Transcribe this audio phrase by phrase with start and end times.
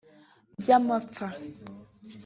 [0.59, 1.25] by’amapfa